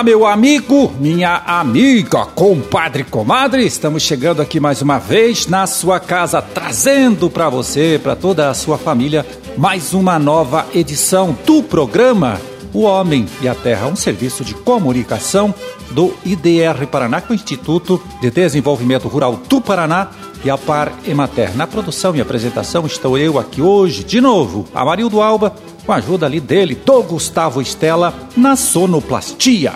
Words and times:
Olá, 0.00 0.04
meu 0.04 0.26
amigo, 0.26 0.90
minha 0.98 1.42
amiga, 1.46 2.24
compadre, 2.24 3.04
comadre. 3.04 3.66
Estamos 3.66 4.02
chegando 4.02 4.40
aqui 4.40 4.58
mais 4.58 4.80
uma 4.80 4.96
vez 4.96 5.46
na 5.46 5.66
sua 5.66 6.00
casa, 6.00 6.40
trazendo 6.40 7.28
para 7.28 7.50
você, 7.50 8.00
para 8.02 8.16
toda 8.16 8.48
a 8.48 8.54
sua 8.54 8.78
família, 8.78 9.26
mais 9.58 9.92
uma 9.92 10.18
nova 10.18 10.66
edição 10.74 11.36
do 11.44 11.62
programa 11.62 12.40
O 12.72 12.80
Homem 12.80 13.26
e 13.42 13.48
a 13.48 13.54
Terra, 13.54 13.88
um 13.88 13.96
serviço 13.96 14.42
de 14.42 14.54
comunicação 14.54 15.54
do 15.90 16.14
IDR 16.24 16.86
Paraná, 16.90 17.20
com 17.20 17.34
o 17.34 17.36
Instituto 17.36 18.02
de 18.22 18.30
Desenvolvimento 18.30 19.06
Rural 19.06 19.38
do 19.50 19.60
Paraná 19.60 20.12
e 20.42 20.48
a 20.48 20.56
Par 20.56 20.90
Emater. 21.06 21.54
Na 21.54 21.66
produção 21.66 22.16
e 22.16 22.22
apresentação 22.22 22.86
estou 22.86 23.18
eu 23.18 23.38
aqui 23.38 23.60
hoje, 23.60 24.02
de 24.02 24.18
novo, 24.18 24.66
Amarildo 24.74 25.20
Alba, 25.20 25.54
com 25.90 25.94
a 25.94 25.96
ajuda 25.96 26.24
ali 26.24 26.38
dele, 26.38 26.76
do 26.76 27.02
Gustavo 27.02 27.60
Estela, 27.60 28.14
na 28.36 28.54
sonoplastia. 28.54 29.72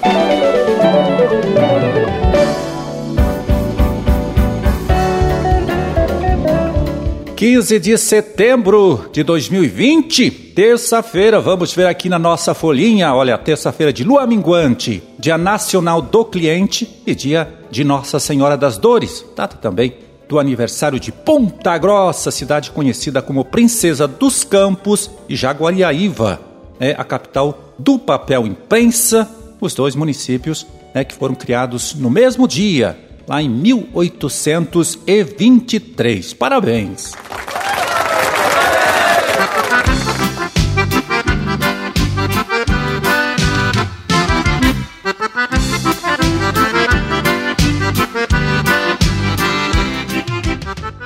15 7.35 7.81
de 7.81 7.99
setembro 7.99 9.11
de 9.13 9.25
2020, 9.25 10.31
terça-feira, 10.31 11.41
vamos 11.41 11.75
ver 11.75 11.89
aqui 11.89 12.09
na 12.09 12.17
nossa 12.17 12.55
folhinha, 12.55 13.13
olha, 13.13 13.37
terça-feira 13.37 13.93
de 13.93 14.05
lua 14.05 14.25
minguante, 14.25 15.03
dia 15.19 15.37
nacional 15.37 16.01
do 16.01 16.25
cliente 16.25 16.89
e 17.05 17.13
dia 17.13 17.53
de 17.73 17.83
Nossa 17.83 18.21
Senhora 18.21 18.57
das 18.57 18.79
Dores, 18.79 19.27
data 19.35 19.57
também 19.57 19.93
do 20.35 20.41
aniversário 20.41 20.99
de 20.99 21.13
Ponta 21.13 21.79
Grossa, 21.79 22.33
cidade 22.33 22.73
conhecida 22.73 23.23
como 23.23 23.45
Princesa 23.45 24.09
dos 24.09 24.43
Campos 24.43 25.09
e 25.29 25.37
Jaguariaíva, 25.37 26.41
é 26.81 26.91
a 26.99 27.05
capital 27.05 27.73
do 27.79 28.01
papel 28.01 28.45
imprensa, 28.45 29.31
os 29.61 29.75
dois 29.75 29.95
municípios 29.95 30.67
né, 30.93 31.05
que 31.05 31.15
foram 31.15 31.37
criados 31.37 31.95
no 31.95 32.11
mesmo 32.11 32.49
dia, 32.49 32.99
lá 33.29 33.41
em 33.41 33.49
1823. 33.49 36.35
Parabéns! 36.35 37.13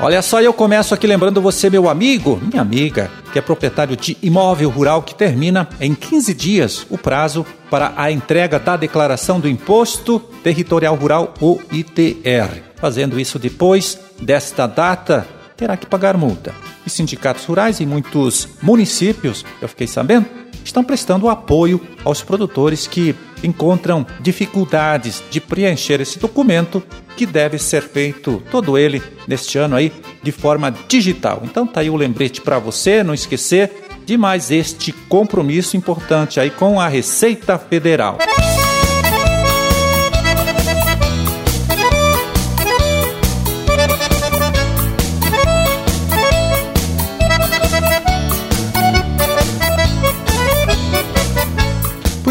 Olha 0.01 0.23
só, 0.23 0.41
eu 0.41 0.53
começo 0.53 0.95
aqui 0.95 1.09
lembrando 1.09 1.43
você, 1.43 1.69
meu 1.69 1.89
amigo, 1.89 2.41
minha 2.41 2.63
amiga, 2.63 3.11
que 3.33 3.39
é 3.39 3.43
proprietário 3.43 3.97
de 3.97 4.17
imóvel 4.23 4.71
rural 4.71 5.03
que 5.03 5.13
termina 5.13 5.69
em 5.81 5.93
15 5.93 6.33
dias 6.35 6.87
o 6.89 6.97
prazo 6.97 7.45
para 7.69 7.93
a 7.97 8.09
entrega 8.09 8.61
da 8.61 8.77
declaração 8.77 9.41
do 9.41 9.49
Imposto 9.49 10.21
Territorial 10.21 10.95
Rural, 10.95 11.35
o 11.41 11.59
ITR. 11.73 12.63
Fazendo 12.77 13.19
isso 13.19 13.41
depois 13.41 13.99
desta 14.23 14.69
data, 14.69 15.27
terá 15.59 15.77
que 15.77 15.85
pagar 15.85 16.17
multa. 16.17 16.55
E 16.87 16.89
sindicatos 16.89 17.45
rurais 17.45 17.81
em 17.81 17.87
muitos 17.87 18.49
municípios, 18.63 19.45
eu 19.61 19.69
fiquei 19.69 19.89
sabendo, 19.89 20.27
estão 20.65 20.85
prestando 20.85 21.29
apoio 21.29 21.81
aos 22.05 22.23
produtores 22.23 22.87
que 22.87 23.15
encontram 23.43 24.07
dificuldades 24.21 25.23
de 25.31 25.41
preencher 25.41 26.01
esse 26.01 26.19
documento 26.19 26.83
que 27.17 27.27
deve 27.27 27.59
ser 27.59 27.83
feito 27.83 28.43
todo 28.51 28.79
ele 28.79 29.03
neste 29.27 29.59
ano 29.59 29.77
aí 29.77 29.93
de 30.23 30.31
forma 30.33 30.75
digital. 30.89 31.43
Então 31.45 31.67
tá 31.67 31.81
aí 31.81 31.91
o 31.91 31.97
lembrete 31.97 32.41
para 32.41 32.59
você 32.59 33.03
não 33.03 33.13
esquecer 33.13 33.89
de 34.07 34.17
mais 34.17 34.51
este 34.51 34.93
compromisso 34.93 35.77
importante 35.77 36.41
aí 36.41 36.51
com 36.51 36.81
a 36.81 36.89
Receita 36.89 37.59
Federal. 37.59 38.19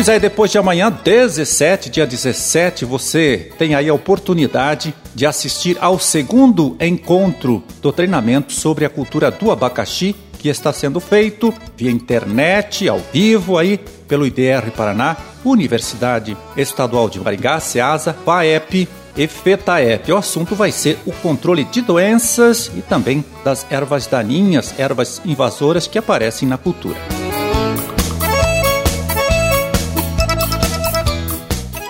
Pois 0.08 0.14
aí, 0.14 0.22
depois 0.22 0.50
de 0.50 0.58
amanhã, 0.58 0.90
17, 0.90 1.90
dia 1.90 2.08
17, 2.08 2.86
você 2.86 3.52
tem 3.58 3.76
aí 3.76 3.90
a 3.90 3.94
oportunidade 3.94 4.96
de 5.14 5.26
assistir 5.26 5.78
ao 5.82 6.00
segundo 6.00 6.78
encontro 6.80 7.62
do 7.82 7.92
treinamento 7.92 8.54
sobre 8.54 8.86
a 8.86 8.90
cultura 8.90 9.30
do 9.30 9.52
abacaxi, 9.52 10.16
que 10.40 10.48
está 10.48 10.72
sendo 10.72 11.02
feito 11.02 11.54
via 11.76 11.92
internet, 11.92 12.88
ao 12.88 13.02
vivo, 13.12 13.58
aí 13.58 13.78
pelo 14.08 14.26
IDR 14.26 14.72
Paraná, 14.74 15.18
Universidade 15.44 16.38
Estadual 16.56 17.10
de 17.10 17.20
Maringá, 17.20 17.60
SEASA, 17.60 18.14
FAEP 18.14 18.88
e 19.18 19.28
FETAEP. 19.28 20.14
O 20.14 20.16
assunto 20.16 20.56
vai 20.56 20.72
ser 20.72 20.98
o 21.06 21.12
controle 21.12 21.66
de 21.66 21.82
doenças 21.82 22.72
e 22.78 22.82
também 22.82 23.26
das 23.44 23.68
ervas 23.70 24.08
daninhas, 24.08 24.74
ervas 24.80 25.22
invasoras 25.26 25.86
que 25.86 25.98
aparecem 25.98 26.48
na 26.48 26.58
cultura. 26.58 27.17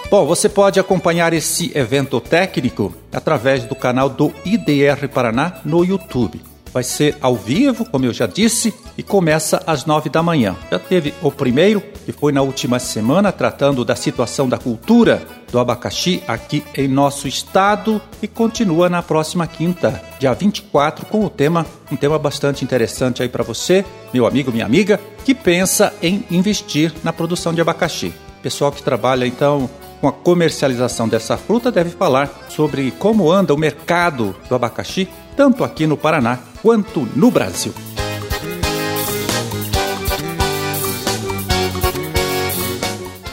Bom, 0.09 0.25
você 0.25 0.47
pode 0.47 0.79
acompanhar 0.79 1.34
esse 1.34 1.69
evento 1.78 2.22
técnico 2.22 2.95
através 3.12 3.66
do 3.66 3.75
canal 3.75 4.07
do 4.07 4.34
IDR 4.45 5.06
Paraná 5.13 5.59
no 5.66 5.84
YouTube. 5.84 6.41
Vai 6.72 6.84
ser 6.84 7.18
ao 7.19 7.35
vivo, 7.35 7.84
como 7.84 8.06
eu 8.06 8.13
já 8.13 8.25
disse, 8.25 8.73
e 8.97 9.03
começa 9.03 9.62
às 9.68 9.85
nove 9.85 10.09
da 10.09 10.23
manhã. 10.23 10.56
Já 10.72 10.79
teve 10.79 11.13
o 11.22 11.29
primeiro, 11.29 11.81
que 12.06 12.13
foi 12.13 12.31
na 12.31 12.41
última 12.41 12.79
semana, 12.79 13.34
tratando 13.34 13.84
da 13.84 13.97
situação 13.97 14.47
da 14.47 14.57
cultura 14.57 15.22
do 15.51 15.59
abacaxi 15.59 16.24
aqui 16.25 16.63
em 16.74 16.88
nosso 16.88 17.28
estado, 17.28 18.01
e 18.22 18.29
continua 18.29 18.89
na 18.89 19.03
próxima 19.03 19.45
quinta, 19.45 20.01
dia 20.19 20.34
24, 20.34 21.06
com 21.07 21.25
o 21.25 21.29
tema, 21.29 21.66
um 21.91 21.97
tema 21.97 22.18
bastante 22.18 22.63
interessante 22.63 23.22
aí 23.22 23.28
para 23.28 23.44
você, 23.44 23.84
meu 24.13 24.25
amigo, 24.25 24.53
minha 24.53 24.66
amiga, 24.66 25.01
que 25.25 25.35
pensa 25.35 25.94
em 26.01 26.24
investir 26.31 26.94
na 27.03 27.12
produção 27.12 27.53
de 27.53 27.59
abacaxi. 27.59 28.13
Pessoal 28.41 28.72
que 28.72 28.81
trabalha 28.81 29.25
então 29.25 29.69
com 30.00 30.08
a 30.08 30.12
comercialização 30.12 31.08
dessa 31.08 31.38
fruta 31.38 31.72
deve 31.72 31.90
falar 31.90 32.30
sobre 32.50 32.91
como 32.91 33.31
anda 33.31 33.53
o 33.53 33.58
mercado 33.58 34.35
do 34.47 34.56
abacaxi, 34.56 35.08
tanto 35.35 35.63
aqui 35.63 35.88
no 35.88 35.97
Paraná 35.97 36.40
quanto 36.62 37.08
no 37.16 37.31
Brasil. 37.31 37.74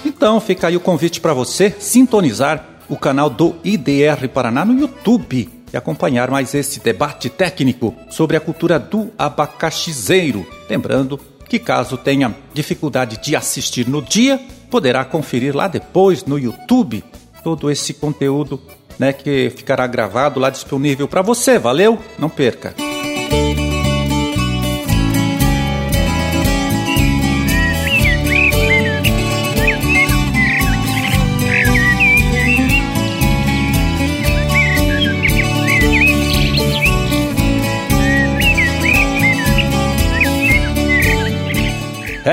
Então 0.05 0.41
fica 0.41 0.69
aí 0.69 0.77
o 0.77 0.81
convite 0.81 1.21
para 1.21 1.35
você 1.35 1.75
sintonizar 1.79 2.65
o 2.89 2.97
canal 2.97 3.29
do 3.29 3.57
IDR 3.63 4.29
Paraná 4.33 4.65
no 4.65 4.79
YouTube 4.79 5.51
e 5.73 5.77
acompanhar 5.77 6.31
mais 6.31 6.55
esse 6.55 6.81
debate 6.81 7.29
técnico 7.29 7.95
sobre 8.09 8.37
a 8.37 8.41
cultura 8.41 8.79
do 8.79 9.11
abacaxizeiro. 9.19 10.47
Lembrando 10.71 11.21
que 11.49 11.59
caso 11.59 11.97
tenha 11.97 12.35
dificuldade 12.53 13.19
de 13.23 13.37
assistir 13.37 13.89
no 13.89 14.03
dia, 14.03 14.41
poderá 14.71 15.05
conferir 15.05 15.55
lá 15.55 15.69
depois 15.69 16.25
no 16.25 16.39
YouTube 16.39 17.05
todo 17.43 17.71
esse 17.71 17.95
conteúdo, 17.95 18.61
né, 18.99 19.13
que 19.13 19.51
ficará 19.55 19.87
gravado 19.87 20.41
lá 20.41 20.51
disponível 20.51 21.07
para 21.07 21.23
você. 21.23 21.59
Valeu? 21.59 21.99
Não 22.19 22.29
perca. 22.29 22.84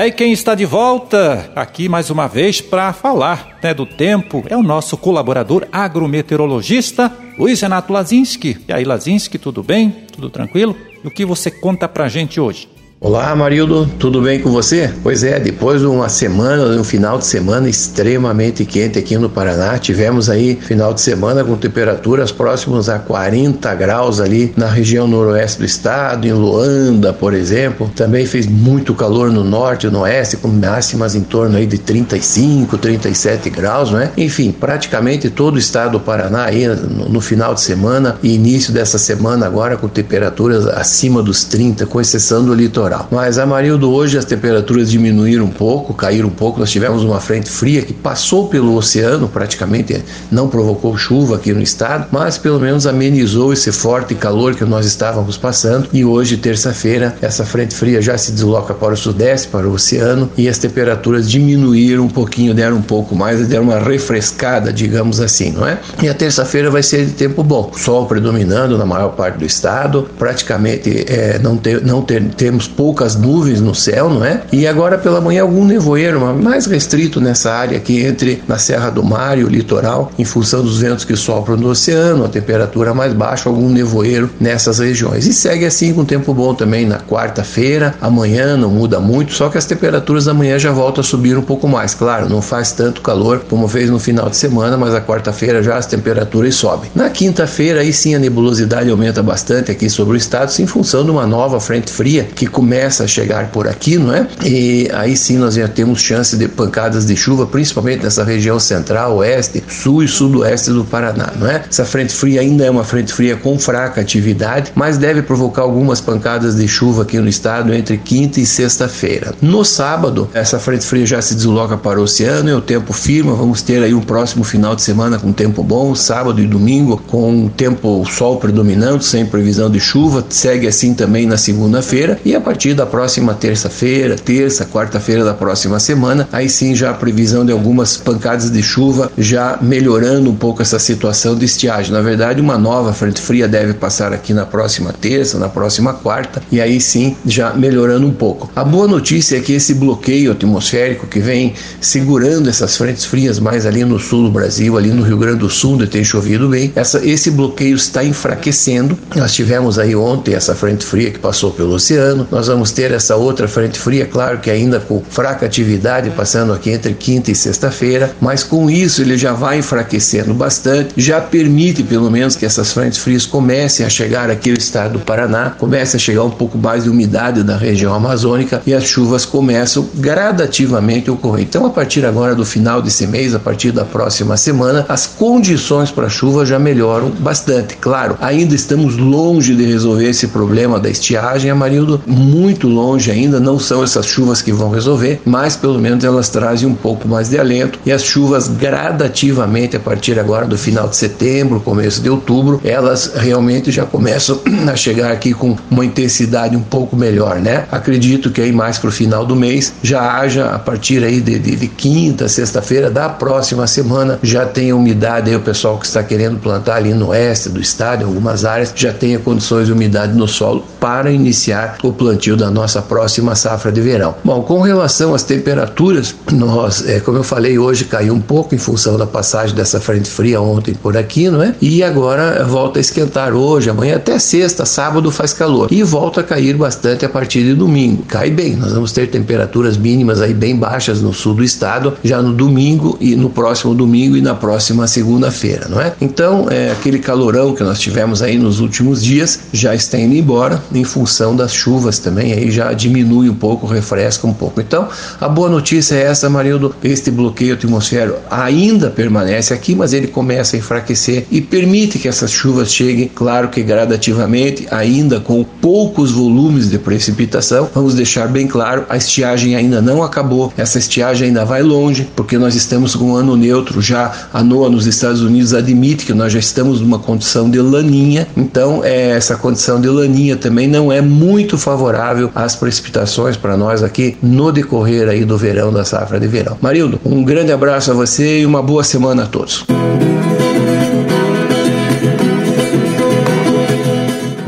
É, 0.02 0.08
e 0.08 0.10
quem 0.10 0.32
está 0.32 0.56
de 0.56 0.64
volta 0.64 1.52
aqui 1.54 1.88
mais 1.88 2.10
uma 2.10 2.26
vez 2.26 2.60
para 2.60 2.92
falar 2.92 3.56
né, 3.62 3.72
do 3.72 3.86
tempo 3.86 4.42
é 4.48 4.56
o 4.56 4.62
nosso 4.62 4.96
colaborador 4.96 5.68
agrometeorologista, 5.70 7.16
Luiz 7.38 7.60
Renato 7.60 7.92
Lazinski. 7.92 8.58
E 8.66 8.72
aí, 8.72 8.82
Lazinski, 8.82 9.38
tudo 9.38 9.62
bem? 9.62 9.90
Tudo 10.12 10.28
tranquilo? 10.28 10.76
E 11.04 11.06
o 11.06 11.10
que 11.12 11.24
você 11.24 11.52
conta 11.52 11.88
pra 11.88 12.08
gente 12.08 12.40
hoje? 12.40 12.68
Olá, 13.04 13.34
Marildo, 13.34 13.84
tudo 13.98 14.22
bem 14.22 14.38
com 14.38 14.52
você? 14.52 14.88
Pois 15.02 15.24
é, 15.24 15.40
depois 15.40 15.80
de 15.80 15.88
uma 15.88 16.08
semana, 16.08 16.80
um 16.80 16.84
final 16.84 17.18
de 17.18 17.26
semana 17.26 17.68
extremamente 17.68 18.64
quente 18.64 18.96
aqui 18.96 19.18
no 19.18 19.28
Paraná, 19.28 19.76
tivemos 19.76 20.30
aí 20.30 20.54
final 20.54 20.94
de 20.94 21.00
semana 21.00 21.42
com 21.42 21.56
temperaturas 21.56 22.30
próximas 22.30 22.88
a 22.88 23.00
40 23.00 23.74
graus 23.74 24.20
ali 24.20 24.54
na 24.56 24.68
região 24.68 25.08
noroeste 25.08 25.58
do 25.58 25.64
estado, 25.64 26.28
em 26.28 26.32
Luanda, 26.32 27.12
por 27.12 27.34
exemplo. 27.34 27.90
Também 27.96 28.24
fez 28.24 28.46
muito 28.46 28.94
calor 28.94 29.32
no 29.32 29.42
norte 29.42 29.88
e 29.88 29.90
no 29.90 30.02
oeste, 30.02 30.36
com 30.36 30.46
máximas 30.46 31.16
em 31.16 31.22
torno 31.22 31.56
aí 31.56 31.66
de 31.66 31.78
35, 31.78 32.78
37 32.78 33.50
graus, 33.50 33.90
né? 33.90 34.12
Enfim, 34.16 34.52
praticamente 34.52 35.28
todo 35.28 35.56
o 35.56 35.58
estado 35.58 35.98
do 35.98 36.00
Paraná 36.00 36.44
aí 36.44 36.68
no, 36.68 37.20
final 37.20 37.52
de 37.52 37.62
semana 37.62 38.16
e 38.22 38.32
início 38.32 38.72
dessa 38.72 38.96
semana 38.96 39.44
agora 39.44 39.76
com 39.76 39.88
temperaturas 39.88 40.68
acima 40.68 41.20
dos 41.20 41.42
30, 41.42 41.84
com 41.86 42.00
exceção 42.00 42.44
do 42.44 42.54
litoral 42.54 42.91
litoral. 42.92 43.08
Mas, 43.10 43.38
Amarildo, 43.38 43.90
hoje 43.90 44.18
as 44.18 44.24
temperaturas 44.24 44.90
diminuíram 44.90 45.44
um 45.44 45.50
pouco, 45.50 45.94
caíram 45.94 46.28
um 46.28 46.32
pouco. 46.32 46.60
Nós 46.60 46.70
tivemos 46.70 47.02
uma 47.02 47.20
frente 47.20 47.50
fria 47.50 47.82
que 47.82 47.92
passou 47.92 48.48
pelo 48.48 48.76
oceano, 48.76 49.28
praticamente 49.28 50.02
não 50.30 50.48
provocou 50.48 50.96
chuva 50.96 51.36
aqui 51.36 51.52
no 51.52 51.62
estado, 51.62 52.08
mas 52.10 52.36
pelo 52.36 52.60
menos 52.60 52.86
amenizou 52.86 53.52
esse 53.52 53.72
forte 53.72 54.14
calor 54.14 54.54
que 54.54 54.64
nós 54.64 54.86
estávamos 54.86 55.36
passando. 55.36 55.88
E 55.92 56.04
hoje, 56.04 56.36
terça-feira, 56.36 57.16
essa 57.22 57.44
frente 57.44 57.74
fria 57.74 58.02
já 58.02 58.16
se 58.18 58.32
desloca 58.32 58.74
para 58.74 58.92
o 58.92 58.96
sudeste, 58.96 59.48
para 59.48 59.66
o 59.66 59.72
oceano, 59.72 60.30
e 60.36 60.48
as 60.48 60.58
temperaturas 60.58 61.30
diminuíram 61.30 62.04
um 62.04 62.08
pouquinho, 62.08 62.54
deram 62.54 62.76
um 62.76 62.82
pouco 62.82 63.14
mais, 63.14 63.46
deram 63.46 63.64
uma 63.64 63.78
refrescada, 63.78 64.72
digamos 64.72 65.20
assim, 65.20 65.52
não 65.52 65.66
é? 65.66 65.78
E 66.02 66.08
a 66.08 66.14
terça-feira 66.14 66.70
vai 66.70 66.82
ser 66.82 67.06
de 67.06 67.12
tempo 67.12 67.42
bom, 67.42 67.70
sol 67.76 68.06
predominando 68.06 68.76
na 68.76 68.84
maior 68.84 69.10
parte 69.10 69.38
do 69.38 69.44
estado, 69.44 70.08
praticamente 70.18 71.04
é, 71.08 71.38
não, 71.38 71.56
ter, 71.56 71.84
não 71.84 72.02
ter, 72.02 72.22
temos 72.34 72.66
poucas 72.82 73.14
nuvens 73.14 73.60
no 73.60 73.76
céu, 73.76 74.10
não 74.10 74.24
é? 74.24 74.42
E 74.50 74.66
agora 74.66 74.98
pela 74.98 75.20
manhã 75.20 75.42
algum 75.42 75.64
nevoeiro, 75.64 76.20
mais 76.34 76.66
restrito 76.66 77.20
nessa 77.20 77.52
área 77.52 77.76
aqui 77.76 78.04
entre 78.04 78.42
na 78.48 78.58
Serra 78.58 78.90
do 78.90 79.04
Mar 79.04 79.38
e 79.38 79.44
o 79.44 79.48
litoral, 79.48 80.10
em 80.18 80.24
função 80.24 80.64
dos 80.64 80.80
ventos 80.80 81.04
que 81.04 81.14
sopram 81.14 81.56
do 81.56 81.68
oceano, 81.68 82.24
a 82.24 82.28
temperatura 82.28 82.92
mais 82.92 83.12
baixa, 83.12 83.48
algum 83.48 83.68
nevoeiro 83.68 84.28
nessas 84.40 84.80
regiões. 84.80 85.28
E 85.28 85.32
segue 85.32 85.64
assim 85.64 85.94
com 85.94 86.04
tempo 86.04 86.34
bom 86.34 86.56
também 86.56 86.84
na 86.84 86.98
quarta-feira, 86.98 87.94
amanhã 88.00 88.56
não 88.56 88.68
muda 88.68 88.98
muito, 88.98 89.32
só 89.32 89.48
que 89.48 89.56
as 89.56 89.64
temperaturas 89.64 90.24
da 90.24 90.34
manhã 90.34 90.58
já 90.58 90.72
voltam 90.72 91.02
a 91.02 91.04
subir 91.04 91.38
um 91.38 91.42
pouco 91.42 91.68
mais. 91.68 91.94
Claro, 91.94 92.28
não 92.28 92.42
faz 92.42 92.72
tanto 92.72 93.00
calor 93.00 93.44
como 93.48 93.68
fez 93.68 93.90
no 93.90 94.00
final 94.00 94.28
de 94.28 94.36
semana, 94.36 94.76
mas 94.76 94.92
a 94.92 95.00
quarta-feira 95.00 95.62
já 95.62 95.76
as 95.76 95.86
temperaturas 95.86 96.56
sobem. 96.56 96.90
Na 96.96 97.10
quinta-feira, 97.10 97.80
aí 97.80 97.92
sim 97.92 98.16
a 98.16 98.18
nebulosidade 98.18 98.90
aumenta 98.90 99.22
bastante 99.22 99.70
aqui 99.70 99.88
sobre 99.88 100.14
o 100.14 100.16
estado, 100.16 100.52
em 100.58 100.66
função 100.66 101.04
de 101.04 101.12
uma 101.12 101.28
nova 101.28 101.60
frente 101.60 101.92
fria 101.92 102.24
que 102.24 102.48
começa 102.48 102.71
a 102.80 103.06
chegar 103.06 103.48
por 103.48 103.68
aqui, 103.68 103.98
não 103.98 104.14
é? 104.14 104.26
E 104.44 104.88
aí 104.92 105.16
sim 105.16 105.36
nós 105.36 105.54
já 105.54 105.68
temos 105.68 106.00
chance 106.00 106.36
de 106.36 106.48
pancadas 106.48 107.06
de 107.06 107.16
chuva, 107.16 107.46
principalmente 107.46 108.02
nessa 108.02 108.24
região 108.24 108.58
central, 108.58 109.16
oeste, 109.16 109.62
sul 109.68 110.02
e 110.02 110.08
sudoeste 110.08 110.70
do 110.70 110.84
Paraná, 110.84 111.32
não 111.38 111.46
é? 111.46 111.62
Essa 111.68 111.84
frente 111.84 112.14
fria 112.14 112.40
ainda 112.40 112.64
é 112.64 112.70
uma 112.70 112.84
frente 112.84 113.12
fria 113.12 113.36
com 113.36 113.58
fraca 113.58 114.00
atividade, 114.00 114.72
mas 114.74 114.98
deve 114.98 115.22
provocar 115.22 115.62
algumas 115.62 116.00
pancadas 116.00 116.56
de 116.56 116.66
chuva 116.66 117.02
aqui 117.02 117.18
no 117.18 117.28
estado 117.28 117.72
entre 117.74 117.98
quinta 117.98 118.40
e 118.40 118.46
sexta-feira. 118.46 119.34
No 119.40 119.64
sábado, 119.64 120.28
essa 120.32 120.58
frente 120.58 120.84
fria 120.84 121.06
já 121.06 121.20
se 121.20 121.34
desloca 121.34 121.76
para 121.76 122.00
o 122.00 122.02
oceano 122.02 122.48
e 122.48 122.52
o 122.52 122.60
tempo 122.60 122.92
firma, 122.92 123.34
vamos 123.34 123.62
ter 123.62 123.82
aí 123.82 123.94
um 123.94 124.00
próximo 124.00 124.44
final 124.44 124.74
de 124.74 124.82
semana 124.82 125.18
com 125.18 125.32
tempo 125.32 125.62
bom, 125.62 125.94
sábado 125.94 126.40
e 126.40 126.46
domingo 126.46 127.02
com 127.08 127.48
tempo 127.48 128.04
sol 128.10 128.38
predominando, 128.38 129.02
sem 129.02 129.26
previsão 129.26 129.70
de 129.70 129.80
chuva, 129.80 130.24
segue 130.28 130.66
assim 130.66 130.94
também 130.94 131.26
na 131.26 131.36
segunda-feira 131.36 132.18
e 132.24 132.34
a 132.34 132.40
partir 132.40 132.61
da 132.70 132.86
próxima 132.86 133.34
terça-feira, 133.34 134.14
terça, 134.14 134.64
quarta-feira 134.64 135.24
da 135.24 135.34
próxima 135.34 135.80
semana, 135.80 136.28
aí 136.30 136.48
sim 136.48 136.74
já 136.74 136.90
a 136.90 136.94
previsão 136.94 137.44
de 137.44 137.50
algumas 137.50 137.96
pancadas 137.96 138.50
de 138.50 138.62
chuva, 138.62 139.10
já 139.18 139.58
melhorando 139.60 140.30
um 140.30 140.36
pouco 140.36 140.62
essa 140.62 140.78
situação 140.78 141.34
de 141.34 141.44
estiagem. 141.44 141.92
Na 141.92 142.00
verdade, 142.00 142.40
uma 142.40 142.56
nova 142.56 142.92
frente 142.92 143.20
fria 143.20 143.48
deve 143.48 143.74
passar 143.74 144.12
aqui 144.12 144.32
na 144.32 144.46
próxima 144.46 144.92
terça, 144.92 145.38
na 145.38 145.48
próxima 145.48 145.92
quarta, 145.92 146.40
e 146.52 146.60
aí 146.60 146.80
sim 146.80 147.16
já 147.26 147.52
melhorando 147.52 148.06
um 148.06 148.12
pouco. 148.12 148.48
A 148.54 148.62
boa 148.62 148.86
notícia 148.86 149.36
é 149.36 149.40
que 149.40 149.52
esse 149.52 149.74
bloqueio 149.74 150.30
atmosférico 150.30 151.08
que 151.08 151.18
vem 151.18 151.54
segurando 151.80 152.48
essas 152.48 152.76
frentes 152.76 153.04
frias 153.04 153.40
mais 153.40 153.66
ali 153.66 153.84
no 153.84 153.98
sul 153.98 154.24
do 154.24 154.30
Brasil, 154.30 154.78
ali 154.78 154.90
no 154.90 155.02
Rio 155.02 155.18
Grande 155.18 155.38
do 155.38 155.50
Sul, 155.50 155.74
onde 155.74 155.86
tem 155.86 156.04
chovido 156.04 156.48
bem, 156.48 156.72
essa, 156.76 157.04
esse 157.04 157.30
bloqueio 157.30 157.74
está 157.74 158.04
enfraquecendo. 158.04 158.96
Nós 159.16 159.32
tivemos 159.32 159.78
aí 159.78 159.96
ontem 159.96 160.34
essa 160.34 160.54
frente 160.54 160.84
fria 160.84 161.10
que 161.10 161.18
passou 161.18 161.50
pelo 161.50 161.74
oceano, 161.74 162.26
nós 162.30 162.41
vamos 162.48 162.72
ter 162.72 162.90
essa 162.92 163.16
outra 163.16 163.48
frente 163.48 163.78
fria, 163.78 164.06
claro 164.06 164.38
que 164.38 164.50
ainda 164.50 164.80
com 164.80 165.02
fraca 165.08 165.46
atividade, 165.46 166.10
passando 166.10 166.52
aqui 166.52 166.70
entre 166.70 166.94
quinta 166.94 167.30
e 167.30 167.34
sexta-feira, 167.34 168.12
mas 168.20 168.42
com 168.42 168.70
isso 168.70 169.02
ele 169.02 169.16
já 169.16 169.32
vai 169.32 169.58
enfraquecendo 169.58 170.34
bastante, 170.34 170.94
já 170.96 171.20
permite 171.20 171.82
pelo 171.82 172.10
menos 172.10 172.36
que 172.36 172.44
essas 172.44 172.72
frentes 172.72 172.98
frias 172.98 173.26
comecem 173.26 173.84
a 173.84 173.88
chegar 173.88 174.30
aqui 174.30 174.50
no 174.50 174.58
estado 174.58 174.94
do 174.94 175.00
Paraná, 175.00 175.50
comece 175.50 175.96
a 175.96 175.98
chegar 175.98 176.24
um 176.24 176.30
pouco 176.30 176.58
mais 176.58 176.84
de 176.84 176.90
umidade 176.90 177.42
da 177.42 177.56
região 177.56 177.94
amazônica 177.94 178.62
e 178.66 178.74
as 178.74 178.84
chuvas 178.84 179.24
começam 179.24 179.88
gradativamente 179.94 181.08
a 181.08 181.12
ocorrer. 181.12 181.44
Então, 181.44 181.66
a 181.66 181.70
partir 181.70 182.04
agora 182.04 182.34
do 182.34 182.44
final 182.44 182.82
desse 182.82 183.06
mês, 183.06 183.34
a 183.34 183.38
partir 183.38 183.72
da 183.72 183.84
próxima 183.84 184.36
semana, 184.36 184.84
as 184.88 185.06
condições 185.06 185.90
para 185.90 186.08
chuva 186.08 186.44
já 186.44 186.58
melhoram 186.58 187.10
bastante. 187.10 187.76
Claro, 187.76 188.16
ainda 188.20 188.54
estamos 188.54 188.96
longe 188.96 189.54
de 189.54 189.64
resolver 189.64 190.08
esse 190.08 190.28
problema 190.28 190.78
da 190.78 190.90
estiagem, 190.90 191.50
Amarildo, 191.50 192.02
muito 192.06 192.31
longe 192.66 193.10
ainda, 193.10 193.38
não 193.40 193.58
são 193.58 193.82
essas 193.82 194.06
chuvas 194.06 194.40
que 194.40 194.52
vão 194.52 194.70
resolver, 194.70 195.20
mas 195.24 195.56
pelo 195.56 195.78
menos 195.78 196.04
elas 196.04 196.28
trazem 196.28 196.68
um 196.68 196.74
pouco 196.74 197.06
mais 197.08 197.28
de 197.28 197.38
alento 197.38 197.78
e 197.84 197.92
as 197.92 198.02
chuvas 198.02 198.48
gradativamente 198.48 199.76
a 199.76 199.80
partir 199.80 200.18
agora 200.18 200.46
do 200.46 200.56
final 200.56 200.88
de 200.88 200.96
setembro, 200.96 201.60
começo 201.60 202.00
de 202.00 202.08
outubro, 202.08 202.60
elas 202.64 203.12
realmente 203.14 203.70
já 203.70 203.84
começam 203.84 204.40
a 204.70 204.76
chegar 204.76 205.10
aqui 205.12 205.32
com 205.32 205.56
uma 205.70 205.84
intensidade 205.84 206.56
um 206.56 206.62
pouco 206.62 206.96
melhor, 206.96 207.40
né? 207.40 207.66
Acredito 207.70 208.30
que 208.30 208.40
aí 208.40 208.52
mais 208.52 208.78
para 208.78 208.88
o 208.88 208.92
final 208.92 209.24
do 209.24 209.36
mês 209.36 209.72
já 209.82 210.18
haja 210.18 210.46
a 210.46 210.58
partir 210.58 211.04
aí 211.04 211.20
de, 211.20 211.38
de, 211.38 211.56
de 211.56 211.68
quinta, 211.68 212.28
sexta-feira 212.28 212.90
da 212.90 213.08
próxima 213.08 213.66
semana 213.66 214.18
já 214.22 214.46
tenha 214.46 214.76
umidade 214.76 215.30
aí 215.30 215.36
o 215.36 215.40
pessoal 215.40 215.78
que 215.78 215.86
está 215.86 216.02
querendo 216.02 216.38
plantar 216.38 216.76
ali 216.76 216.94
no 216.94 217.08
oeste 217.08 217.48
do 217.48 217.60
estado, 217.60 218.02
em 218.02 218.06
algumas 218.06 218.44
áreas, 218.44 218.72
já 218.74 218.92
tenha 218.92 219.18
condições 219.18 219.66
de 219.66 219.72
umidade 219.72 220.16
no 220.16 220.28
solo 220.28 220.64
para 220.80 221.10
iniciar 221.10 221.76
o 221.82 221.92
plantio 221.92 222.21
da 222.30 222.50
nossa 222.50 222.80
próxima 222.80 223.34
safra 223.34 223.72
de 223.72 223.80
verão. 223.80 224.14
Bom, 224.24 224.42
com 224.42 224.60
relação 224.60 225.14
às 225.14 225.24
temperaturas, 225.24 226.14
nós, 226.30 226.88
é, 226.88 227.00
como 227.00 227.18
eu 227.18 227.24
falei, 227.24 227.58
hoje 227.58 227.84
caiu 227.84 228.14
um 228.14 228.20
pouco 228.20 228.54
em 228.54 228.58
função 228.58 228.96
da 228.96 229.06
passagem 229.06 229.56
dessa 229.56 229.80
frente 229.80 230.08
fria 230.08 230.40
ontem 230.40 230.74
por 230.74 230.96
aqui, 230.96 231.28
não 231.28 231.42
é? 231.42 231.54
E 231.60 231.82
agora 231.82 232.44
volta 232.44 232.78
a 232.78 232.80
esquentar 232.80 233.34
hoje, 233.34 233.68
amanhã 233.68 233.96
até 233.96 234.18
sexta, 234.18 234.64
sábado 234.64 235.10
faz 235.10 235.32
calor 235.32 235.68
e 235.72 235.82
volta 235.82 236.20
a 236.20 236.24
cair 236.24 236.56
bastante 236.56 237.04
a 237.04 237.08
partir 237.08 237.42
de 237.42 237.54
domingo. 237.54 238.04
Cai 238.04 238.30
bem, 238.30 238.54
nós 238.54 238.72
vamos 238.72 238.92
ter 238.92 239.08
temperaturas 239.08 239.76
mínimas 239.76 240.20
aí 240.20 240.32
bem 240.32 240.56
baixas 240.56 241.02
no 241.02 241.12
sul 241.12 241.34
do 241.34 241.42
estado 241.42 241.94
já 242.04 242.22
no 242.22 242.32
domingo 242.32 242.96
e 243.00 243.16
no 243.16 243.28
próximo 243.28 243.74
domingo 243.74 244.16
e 244.16 244.20
na 244.20 244.34
próxima 244.34 244.86
segunda-feira, 244.86 245.66
não 245.68 245.80
é? 245.80 245.92
Então, 246.00 246.46
é, 246.50 246.70
aquele 246.70 246.98
calorão 246.98 247.54
que 247.54 247.62
nós 247.62 247.80
tivemos 247.80 248.22
aí 248.22 248.38
nos 248.38 248.60
últimos 248.60 249.02
dias 249.02 249.40
já 249.52 249.74
está 249.74 249.98
indo 249.98 250.14
embora 250.14 250.62
em 250.72 250.84
função 250.84 251.34
das 251.34 251.52
chuvas 251.52 251.98
também, 251.98 252.11
aí 252.20 252.50
já 252.50 252.72
diminui 252.72 253.28
um 253.28 253.34
pouco, 253.34 253.66
refresca 253.66 254.26
um 254.26 254.32
pouco. 254.32 254.60
Então, 254.60 254.88
a 255.20 255.28
boa 255.28 255.48
notícia 255.48 255.94
é 255.94 256.02
essa, 256.02 256.28
Marildo, 256.28 256.74
este 256.82 257.10
bloqueio 257.10 257.54
atmosférico 257.54 258.18
ainda 258.30 258.90
permanece 258.90 259.54
aqui, 259.54 259.74
mas 259.74 259.92
ele 259.92 260.06
começa 260.06 260.56
a 260.56 260.58
enfraquecer 260.58 261.26
e 261.30 261.40
permite 261.40 261.98
que 261.98 262.08
essas 262.08 262.30
chuvas 262.30 262.72
cheguem, 262.72 263.10
claro 263.14 263.48
que 263.48 263.62
gradativamente, 263.62 264.66
ainda 264.70 265.20
com 265.20 265.44
poucos 265.44 266.10
volumes 266.10 266.70
de 266.70 266.78
precipitação. 266.78 267.68
Vamos 267.74 267.94
deixar 267.94 268.28
bem 268.28 268.46
claro, 268.46 268.84
a 268.88 268.96
estiagem 268.96 269.56
ainda 269.56 269.80
não 269.80 270.02
acabou, 270.02 270.52
essa 270.56 270.78
estiagem 270.78 271.28
ainda 271.28 271.44
vai 271.44 271.62
longe, 271.62 272.08
porque 272.14 272.38
nós 272.38 272.54
estamos 272.54 272.94
com 272.94 273.12
um 273.12 273.16
ano 273.16 273.36
neutro, 273.36 273.80
já 273.80 274.12
a 274.32 274.42
NOAA 274.42 274.70
nos 274.70 274.86
Estados 274.86 275.22
Unidos 275.22 275.54
admite 275.54 276.04
que 276.04 276.12
nós 276.12 276.32
já 276.32 276.38
estamos 276.38 276.80
numa 276.80 276.98
condição 276.98 277.50
de 277.50 277.60
laninha, 277.60 278.26
então 278.36 278.82
é, 278.84 279.10
essa 279.10 279.36
condição 279.36 279.80
de 279.80 279.88
laninha 279.88 280.36
também 280.36 280.66
não 280.66 280.90
é 280.92 281.00
muito 281.00 281.56
favorável 282.02 282.32
às 282.34 282.56
precipitações 282.56 283.36
para 283.36 283.56
nós 283.56 283.82
aqui 283.82 284.16
no 284.20 284.50
decorrer 284.50 285.08
aí 285.08 285.24
do 285.24 285.38
verão, 285.38 285.72
da 285.72 285.84
safra 285.84 286.18
de 286.18 286.26
verão. 286.26 286.58
Marildo, 286.60 287.00
um 287.04 287.22
grande 287.22 287.52
abraço 287.52 287.92
a 287.92 287.94
você 287.94 288.40
e 288.40 288.46
uma 288.46 288.60
boa 288.60 288.82
semana 288.82 289.22
a 289.22 289.26
todos. 289.26 289.64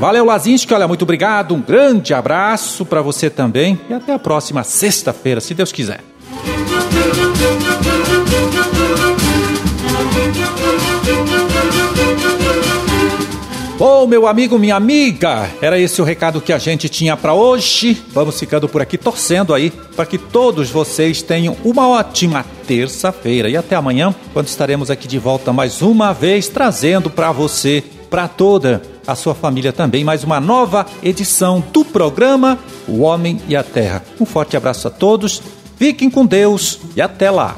Valeu, 0.01 0.25
Lazinski. 0.25 0.75
Olha, 0.75 0.89
muito 0.89 1.03
obrigado. 1.03 1.55
Um 1.55 1.61
grande 1.61 2.13
abraço 2.13 2.85
para 2.85 3.01
você 3.01 3.31
também. 3.31 3.81
E 3.89 3.95
até 3.95 4.13
a 4.13 4.19
próxima 4.19 4.63
sexta-feira, 4.63 5.41
se 5.41 5.55
Deus 5.55 5.73
quiser. 5.73 6.01
Bom, 13.87 14.07
meu 14.07 14.27
amigo, 14.27 14.59
minha 14.59 14.77
amiga, 14.77 15.47
era 15.61 15.79
esse 15.79 16.01
o 16.01 16.07
recado 16.07 16.41
que 16.41 16.55
a 16.55 16.59
gente 16.59 16.89
tinha 16.89 17.19
para 17.19 17.35
hoje. 17.35 18.03
Vamos 18.15 18.41
ficando 18.41 18.67
por 18.67 18.81
aqui 18.81 18.97
torcendo 18.97 19.53
aí 19.53 19.71
para 19.95 20.07
que 20.07 20.17
todos 20.17 20.71
vocês 20.71 21.21
tenham 21.21 21.55
uma 21.63 21.87
ótima 21.87 22.47
terça-feira 22.67 23.47
e 23.47 23.59
até 23.59 23.77
amanhã, 23.77 24.15
quando 24.33 24.49
estaremos 24.49 24.91
aqui 24.91 25.07
de 25.07 25.19
volta 25.19 25.53
mais 25.53 25.83
uma 25.83 26.15
vez 26.15 26.49
trazendo 26.49 27.11
para 27.11 27.31
você, 27.31 27.85
para 28.09 28.27
toda 28.27 28.81
a 29.07 29.15
sua 29.15 29.35
família 29.35 29.71
também, 29.71 30.03
mais 30.03 30.25
uma 30.25 30.41
nova 30.41 30.87
edição 31.03 31.63
do 31.71 31.85
programa 31.85 32.59
O 32.89 33.03
Homem 33.03 33.39
e 33.47 33.55
a 33.55 33.63
Terra. 33.63 34.03
Um 34.19 34.25
forte 34.25 34.57
abraço 34.57 34.89
a 34.89 34.91
todos. 34.91 35.43
Fiquem 35.77 36.09
com 36.09 36.25
Deus 36.25 36.81
e 36.97 37.03
até 37.03 37.31
lá. 37.31 37.55